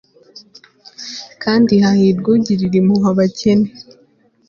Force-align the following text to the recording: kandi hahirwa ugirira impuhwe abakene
kandi 1.43 1.73
hahirwa 1.83 2.27
ugirira 2.35 2.75
impuhwe 2.81 3.07
abakene 3.11 3.69